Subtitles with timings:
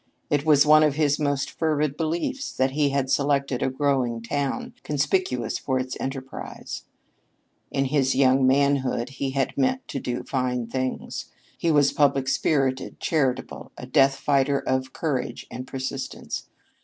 [0.31, 4.73] It was one of his most fervid beliefs that he had selected a growing town,
[4.81, 6.85] conspicuous for its enterprise.
[7.69, 11.25] In his young manhood he had meant to do fine things.
[11.55, 16.47] He was public spirited, charitable, a death fighter of courage and persistence.